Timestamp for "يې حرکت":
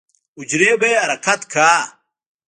0.93-1.41